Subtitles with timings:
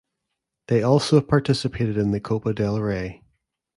[0.67, 3.21] They also participated in the Copa del Rey.